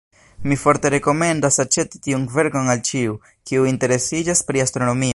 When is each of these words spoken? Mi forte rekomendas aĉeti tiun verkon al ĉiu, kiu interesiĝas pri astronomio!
Mi 0.51 0.55
forte 0.61 0.89
rekomendas 0.93 1.61
aĉeti 1.65 2.01
tiun 2.07 2.25
verkon 2.39 2.73
al 2.75 2.83
ĉiu, 2.91 3.15
kiu 3.51 3.71
interesiĝas 3.75 4.47
pri 4.51 4.69
astronomio! 4.69 5.09